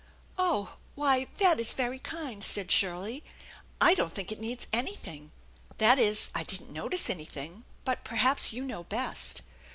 "Oh, 0.49 0.77
why, 0.95 1.27
that 1.37 1.59
is 1.59 1.75
very 1.75 1.99
kind," 1.99 2.43
said 2.43 2.71
Shirley. 2.71 3.23
I 3.79 3.93
don't 3.93 4.11
think 4.11 4.31
it 4.31 4.39
needs 4.39 4.65
anything; 4.73 5.31
that 5.77 5.99
is, 5.99 6.31
I 6.33 6.41
didn't 6.41 6.73
notice 6.73 7.07
anything, 7.07 7.65
but 7.85 8.03
perhaps 8.03 8.51
you 8.51 8.63
know 8.63 8.83
best. 8.83 9.43